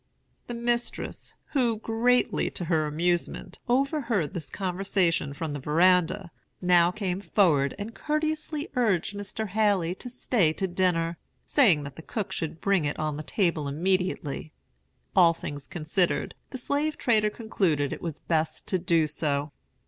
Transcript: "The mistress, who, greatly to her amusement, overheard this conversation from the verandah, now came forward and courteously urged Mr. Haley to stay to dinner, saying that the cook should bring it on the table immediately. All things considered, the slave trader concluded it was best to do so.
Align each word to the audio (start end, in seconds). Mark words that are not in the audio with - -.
"The 0.47 0.55
mistress, 0.55 1.35
who, 1.51 1.77
greatly 1.77 2.49
to 2.49 2.65
her 2.65 2.87
amusement, 2.87 3.59
overheard 3.69 4.33
this 4.33 4.49
conversation 4.49 5.31
from 5.31 5.53
the 5.53 5.59
verandah, 5.59 6.31
now 6.59 6.89
came 6.89 7.21
forward 7.21 7.75
and 7.77 7.93
courteously 7.93 8.69
urged 8.75 9.13
Mr. 9.13 9.49
Haley 9.49 9.93
to 9.93 10.09
stay 10.09 10.53
to 10.53 10.67
dinner, 10.67 11.19
saying 11.45 11.83
that 11.83 11.97
the 11.97 12.01
cook 12.01 12.31
should 12.31 12.59
bring 12.59 12.85
it 12.85 12.97
on 12.97 13.15
the 13.15 13.21
table 13.21 13.67
immediately. 13.67 14.51
All 15.15 15.35
things 15.35 15.67
considered, 15.67 16.33
the 16.49 16.57
slave 16.57 16.97
trader 16.97 17.29
concluded 17.29 17.93
it 17.93 18.01
was 18.01 18.17
best 18.17 18.65
to 18.69 18.79
do 18.79 19.05
so. 19.05 19.51